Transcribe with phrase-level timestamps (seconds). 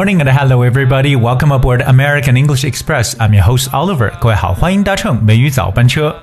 [0.00, 1.16] morning and hello everybody.
[1.16, 3.14] Welcome aboard American English Express.
[3.20, 4.10] I'm your host Oliver.
[4.18, 6.16] 各位好，欢迎搭乘美语早班车。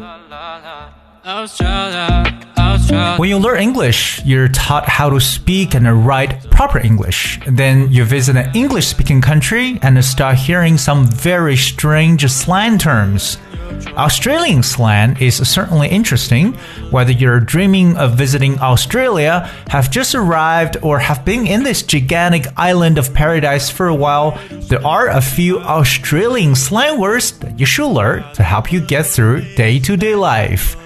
[3.20, 7.38] When you learn English, you're taught how to speak and write proper English.
[7.46, 13.38] Then you visit an English speaking country and start hearing some very strange slang terms.
[13.97, 16.55] Australian slang is certainly interesting.
[16.91, 22.47] Whether you're dreaming of visiting Australia, have just arrived, or have been in this gigantic
[22.57, 27.67] island of paradise for a while, there are a few Australian slang words that you
[27.67, 30.77] should learn to help you get through day to day life.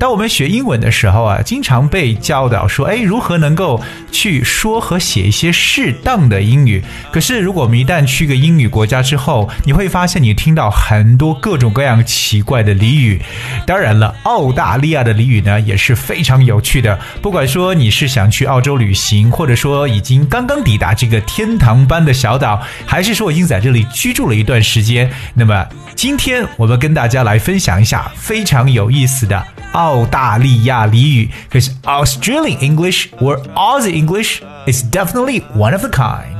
[0.00, 3.78] 当我们学英文的时候啊，经常被教导说，哎，如何能够
[4.10, 6.82] 去说和写一些适当的英语。
[7.12, 13.20] 可是，如果我们一旦去个英语国家之后，你会发现你听到很多各种各样奇怪的俚语。
[13.66, 16.98] 当然了，澳大利亚的俚语呢也是非常有趣的。
[17.20, 29.46] 不管说你是想去澳洲旅行，或者说已经刚刚抵达这个天堂般的小岛，还是说已经在这里居住了一段时间，那么今天我们跟大家来分享一下非常有意思的。
[29.72, 36.38] 澳澳大利亚俚语可是 Australian English or Aussie English is definitely one of a kind。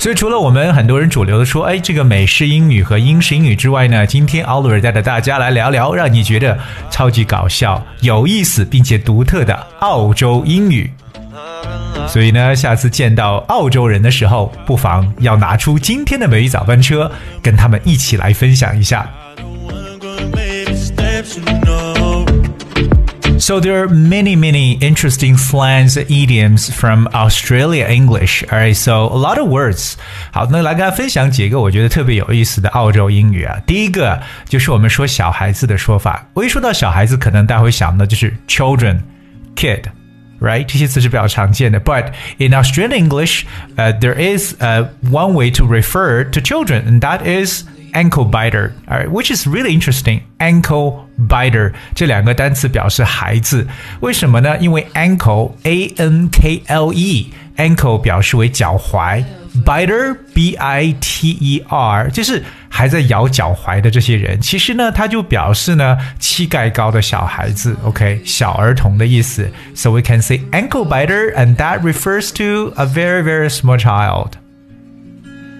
[0.00, 6.58] 所以除了我们很多人主流的说，哎，这个美式英语和英式英语之外呢，今天 Oliver 带着大家来聊聊，让你觉得
[6.90, 10.90] 超级搞笑、有意思并且独特的澳洲英语。
[12.08, 19.08] 所以呢，下次见到澳洲人的时候，不妨要拿出今天的美语早班车，跟他们一起来分享一下。
[23.39, 28.43] So there are many, many interesting slangs, idioms from Australia English.
[28.51, 29.93] Alright, so a lot of words.
[30.31, 33.57] 好，那来跟大家分享几个我觉得特别有意思的澳洲英语啊。
[33.65, 36.27] 第一个就是我们说小孩子的说法。
[36.33, 38.99] 我一说到小孩子，可能大家会想的就是 children,
[39.55, 40.65] kid。right?
[40.65, 41.79] 这些词是比较常见的。
[41.79, 43.43] But in Australian English,
[43.75, 48.71] uh, there is uh, one way to refer to children, and that is ankle biter,
[48.87, 50.21] all right, which is really interesting.
[50.39, 53.67] Ankle biter 这两个单词表示孩子，
[53.99, 54.57] 为什么呢？
[54.59, 59.23] 因为 ankle a n k l e ankle 表示为脚踝，
[59.65, 64.39] biter b i t e r 就是还在咬脚踝的这些人。
[64.39, 69.49] 其实呢，它就表示呢膝盖高的小孩子，OK，小儿童的意思。
[69.75, 74.33] So we can say ankle biter, and that refers to a very very small child.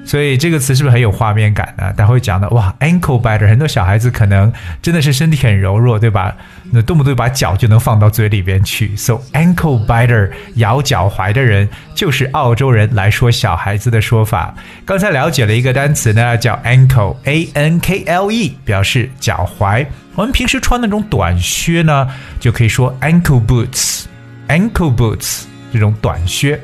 [0.04, 1.92] 所以这个词是不是很有画面感呢？
[1.96, 6.36] 他会讲的哇，ankle biter，很多小孩子可能真的是身体很柔弱，对吧？
[6.70, 8.94] 那动不动把脚就能放到嘴里边去。
[8.96, 14.54] So ankle biter，咬脚踝的人就是澳洲人来说小孩子的说法。
[14.84, 19.86] 刚才了解了一个单词呢，叫 ankle，a n k l e，表示脚踝。
[20.14, 22.06] 我们平时穿那种短靴呢，
[22.38, 26.60] 就可以说 ankle boots，ankle boots 这种短靴。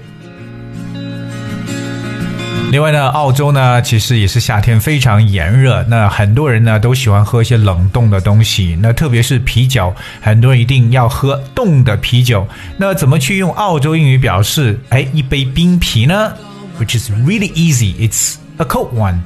[2.70, 12.46] 另外呢，澳洲呢其实也是夏天非常炎热，那很多人呢都喜欢喝一些冷冻的东西，那特别是啤酒，很多人一定要喝冻的啤酒。
[12.76, 16.32] 那怎么去用澳洲英语表示哎一杯冰啤呢
[16.78, 18.08] ？Which is really easy.
[18.08, 19.18] It's a cold one.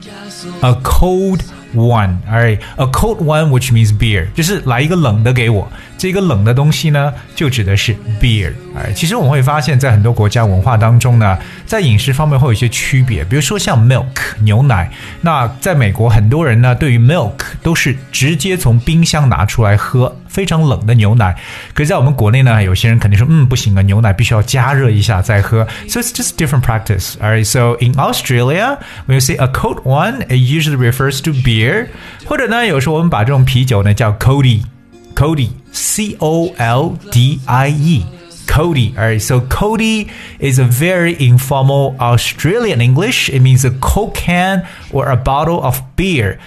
[0.62, 1.40] A cold
[1.74, 2.18] one.
[2.28, 5.70] Alright, a cold one, which means beer，就是来一个冷的给我。
[5.96, 8.52] 这个冷的东西呢，就指的是 beer。
[8.76, 13.24] 哎，其实我们会发现，在很多国家文化当中呢，在饮食方面会有一些区别。
[13.24, 14.04] 比如说像 milk
[14.40, 14.90] 牛奶，
[15.20, 21.36] 那在美国很多人呢，对于 milk 都是直接从冰箱拿出来喝，非常冷的牛奶。
[21.72, 25.64] 可是在我们国内呢，有些人肯定说，嗯，不行啊，牛奶必须要加热一下再喝。
[25.88, 27.12] So it's just different practice.
[27.20, 31.86] Alright, so in Australia, when you say a cold one, it usually refers to beer.
[32.26, 38.04] 或者呢，有时候我们把这种啤酒呢叫 Coldie，Cody，C O L D I E。
[38.46, 38.94] Coldie.
[38.96, 43.28] All right, so Coldie is a very informal Australian English.
[43.28, 46.38] It means a Coke can or a bottle of beer.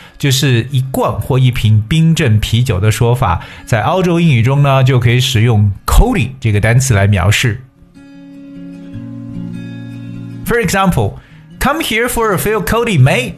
[5.85, 7.49] Coldie 这个单词来描述。
[10.45, 11.15] For example,
[11.59, 13.38] come here for a few Coldie, mate.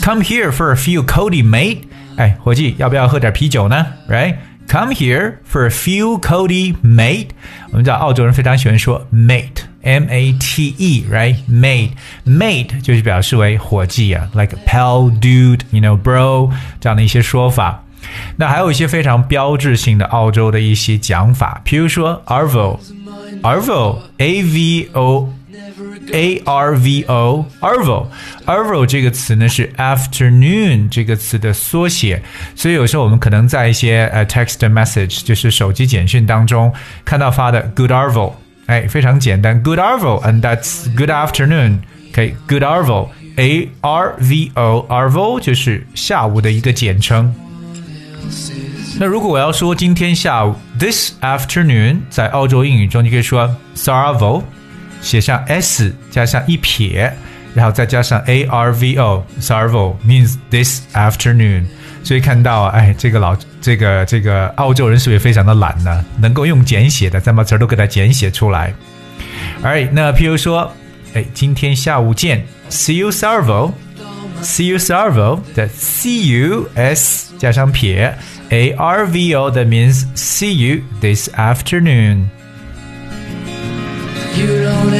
[0.00, 1.88] Come here for a few Coldie, mate.
[2.16, 4.36] 哎，伙计，要不要喝点啤酒呢？Right?
[4.74, 7.28] come here for a few Coldie Mate,
[7.70, 11.36] 我们知道澳洲人非常喜欢说 mate, M A T E, right?
[11.48, 11.90] Mate.
[12.26, 16.50] Mate 就是表示为伙计啊，like pal, dude, you know, bro
[16.80, 17.84] 这样的一些说法。
[18.36, 22.80] 那还有一些非常标志性的澳洲的一些讲法，比如说 Arvo,
[24.18, 25.32] A V O。
[26.11, 28.07] a r v o arvo
[28.45, 32.21] arvo 这个词呢是 afternoon 这个词的缩写，
[32.55, 36.71] 所以有时候我们可能在一些呃 text message 就是手机简讯当中
[37.05, 38.33] 看到发的 good arvo，
[38.65, 47.33] 哎，非常简单 good arvo，and that's good afternoon。OK，good arvo，a r v o arvo 就是下午的一个简称。
[48.99, 54.41] 那如果我要说今天下午 this afternoon，在澳洲英语中，你可以说 sarvo，
[55.03, 57.11] 写上 s 加上一撇，
[57.53, 61.65] 然后再加上 a r v o，sarvo means this afternoon。
[62.03, 66.03] 所以看到，哎，这个老这个这个澳洲人是不是非常的懒呢？
[66.19, 68.73] 能够用简写的，咱把词儿都给它简写出来。
[69.63, 70.71] Alright，那譬如说，
[71.13, 75.41] 哎，今天下午见，see you sarvo。See you, Sarvo.
[75.57, 78.17] That see you s 加上撇
[78.47, 82.29] a r v o that means see you this afternoon.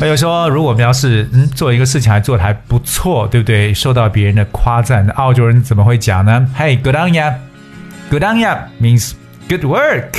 [0.00, 3.74] 还有说，如果我们要是嗯做一个事情还做的还不错，对不对？
[3.74, 7.34] 受到别人的夸赞，澳洲人怎么会讲呢？Hey, good on ya.
[8.10, 9.12] Good on ya means
[9.48, 10.12] good work.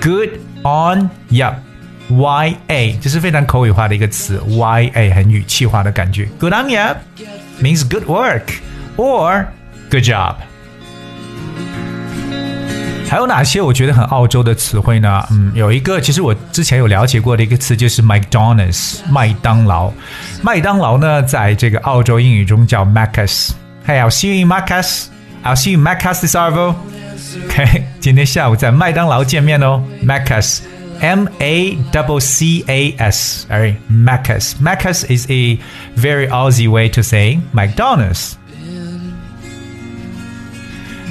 [0.00, 0.30] Good
[0.62, 1.54] on ya.
[2.08, 6.28] Y A 这是非常口语化的一个词，Y A 很语气化的感觉。
[6.38, 6.96] Good on ya
[7.62, 8.42] means good work
[8.96, 9.46] or
[9.90, 10.34] good job。
[13.13, 15.25] 还有哪些我觉得很澳洲的词汇呢？
[15.31, 19.91] 嗯，有一个其实我之前有了解过的一个词就是 McDonald's 麦当劳。
[20.43, 25.07] 麦当劳呢，在这个澳洲英语中叫 Macca's。Hey, I'll see you in Macca's.
[25.43, 26.75] I'll see you in Macca's this arvo.
[27.45, 33.47] OK，今天下午在麦当劳见面哦，Macca's。M A double C A S.
[33.49, 34.53] All right, Macca's.
[34.61, 35.57] Macca's is a
[35.95, 38.33] very Aussie way to say McDonald's.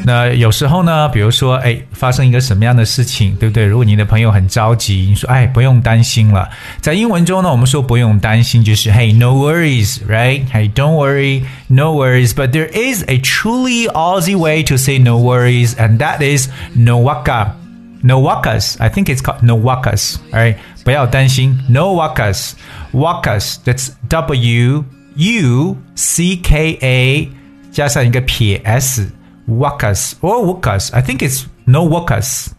[0.04, 3.64] 那有时候呢，比如说，哎，发生一个什么样的事情，对不对？
[3.66, 6.48] 如果你的朋友很着急，你说，哎，不用担心了。
[6.80, 10.48] 在英文中呢，我们说不用担心，就是 Hey, no worries, right?
[10.50, 12.30] Hey, don't worry, no worries.
[12.30, 16.98] But there is a truly Aussie way to say no worries, and that is no
[16.98, 17.54] waka.
[18.00, 18.76] No wakas.
[18.78, 20.16] I think it's called no wakas.
[20.32, 22.52] Alright，不要担心，no wakas.
[22.92, 23.56] Wakas.
[23.64, 24.84] That's W
[25.16, 27.28] U C K A
[27.72, 29.10] 加上一个撇 s.
[29.48, 30.92] Wakas or wakas.
[30.92, 32.52] I think it's no wakas.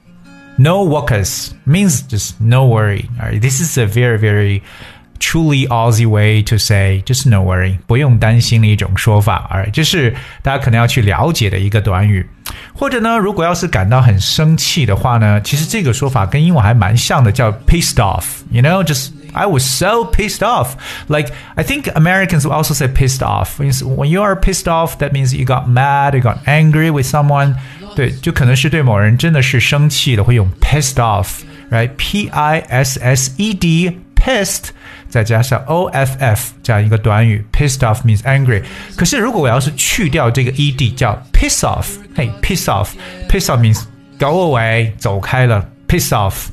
[0.57, 3.09] No wakas means just no worry.
[3.19, 4.61] Alright, this is a very very
[5.19, 12.25] truly Aussie way to say just no worry，不用担心的一种说法，而这是大家可能要去了解的一个短语。
[12.73, 20.75] 或者呢，如果要是感到很生气的话呢，其实这个说法跟英文还蛮像的，叫 pissed off。You know, just I was so pissed off.
[21.07, 23.59] Like I think Americans will also say pissed off.
[23.59, 27.55] When you are pissed off, that means you got mad, you got angry with someone.
[27.95, 31.89] 对，就可能是对某人真的是生气的，会用 pissed off，right?
[31.97, 34.69] P I S S E D pissed，
[35.09, 38.63] 再加上 o f f 这样一个短语，pissed off means angry。
[38.95, 43.83] 可是如果我要是去掉这个 e d，叫 piss off，嘿，piss off，piss off means
[44.19, 46.49] go away，走开了，piss off。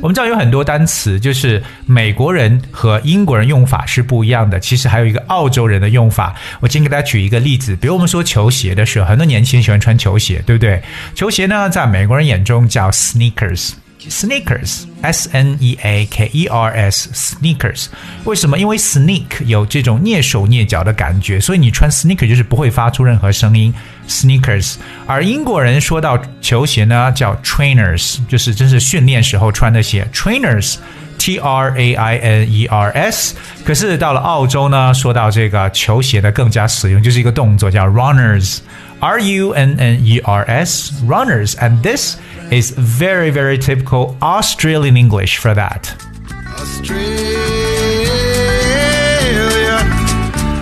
[0.00, 4.58] 我们知道有很多单词，就是美国人和英国人用法是不一样的。
[4.58, 6.34] 其实还有一个澳洲人的用法。
[6.60, 10.82] 我今天给大家举一个例子，比如我们说球鞋的时候，很多年轻人喜欢穿球鞋，对不对？
[11.14, 13.72] 球鞋呢，在美国人眼中叫 sneakers。
[14.08, 17.88] Sneakers, S N E A K E R S, sneakers。
[18.24, 18.58] 为什么？
[18.58, 23.74] 因为 sneak 有这种蹑手蹑脚的感觉，所以你穿 sneaker 就是不会发出任何声音。
[24.09, 24.75] Sneakers。
[25.07, 30.07] 而英国人说到球鞋呢，叫 trainers，就是真是训练时候穿的鞋。
[30.13, 30.75] Trainers,
[31.17, 33.35] T R A I N E R S。
[33.65, 38.59] 可是到了澳洲呢，说到这个球鞋的更加实用，就是一个动作叫 runners,
[38.99, 42.17] R U N N E R S, runners。And this
[42.51, 45.89] is very, very typical Australian English for that.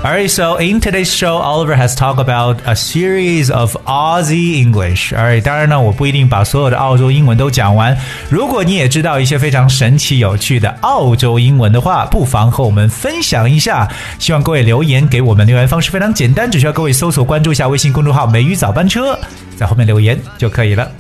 [0.09, 5.13] Alright, so in today's show, Oliver has talked about a series of Aussie English.
[5.13, 7.95] Alright，当然呢，我不一定把所有的澳洲英文都讲完。
[8.31, 13.87] 如果你也知道一些非常神奇有趣的澳洲英文的话，不妨和我们分享一下。
[14.19, 19.15] 希望各位留言给我们，留言方式非常简单，只需要各位搜索关注一下微信公众号“美语早班车”，
[19.59, 20.91] 在后面留言就可以了。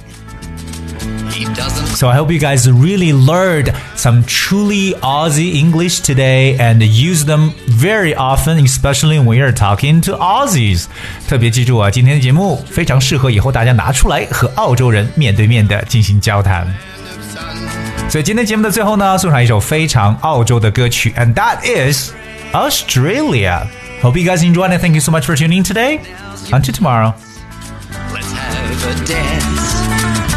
[1.96, 7.54] So I hope you guys really learned some truly Aussie English today and use them
[7.68, 10.86] very often, especially when you're talking to Aussies.
[11.28, 16.68] 特别记住啊，今天的节目非常适合以后大家拿出来和澳洲人面对面的进行交谈。
[18.10, 22.12] 所以今天节目的最后呢，送上一首非常澳洲的歌曲，and that is
[22.54, 23.66] Australia.
[24.02, 26.00] Hope you guys enjoyed and thank you so much for tuning in today.
[26.52, 27.14] Until tomorrow.
[28.12, 30.37] Let's have a dance.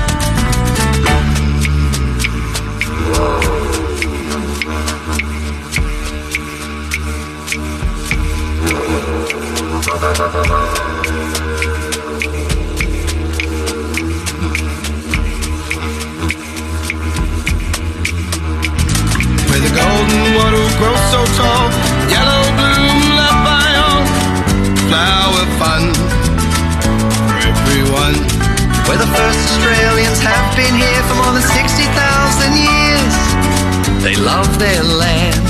[34.62, 35.42] Their land,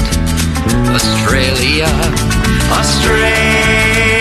[0.95, 1.87] Australia,
[2.71, 4.20] Australia,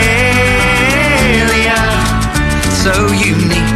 [2.82, 3.69] so unique.